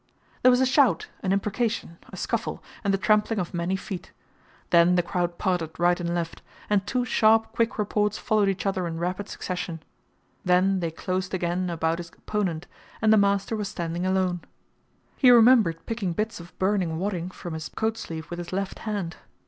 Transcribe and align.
There 0.41 0.49
was 0.49 0.61
a 0.61 0.65
shout, 0.65 1.09
an 1.21 1.31
imprecation, 1.31 1.99
a 2.11 2.17
scuffle, 2.17 2.63
and 2.83 2.91
the 2.91 2.97
trampling 2.97 3.37
of 3.37 3.53
many 3.53 3.75
feet. 3.75 4.11
Then 4.71 4.95
the 4.95 5.03
crowd 5.03 5.37
parted 5.37 5.79
right 5.79 5.99
and 5.99 6.15
left, 6.15 6.41
and 6.71 6.87
two 6.87 7.05
sharp 7.05 7.51
quick 7.53 7.77
reports 7.77 8.17
followed 8.17 8.49
each 8.49 8.65
other 8.65 8.87
in 8.87 8.97
rapid 8.97 9.29
succession. 9.29 9.83
Then 10.43 10.79
they 10.79 10.89
closed 10.89 11.35
again 11.35 11.69
about 11.69 11.99
his 11.99 12.09
opponent, 12.17 12.65
and 12.99 13.13
the 13.13 13.17
master 13.17 13.55
was 13.55 13.67
standing 13.69 14.07
alone. 14.07 14.41
He 15.17 15.29
remembered 15.29 15.85
picking 15.85 16.13
bits 16.13 16.39
of 16.39 16.57
burning 16.57 16.97
wadding 16.97 17.29
from 17.29 17.53
his 17.53 17.69
coat 17.69 17.95
sleeve 17.95 18.27
with 18.31 18.39
his 18.39 18.51
left 18.51 18.79
hand. 18.89 19.17